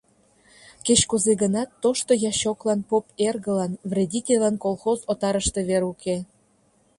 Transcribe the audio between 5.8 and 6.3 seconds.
уке.